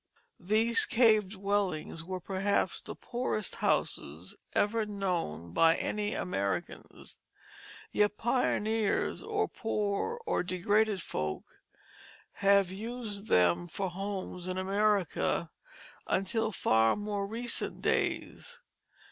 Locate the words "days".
17.83-18.59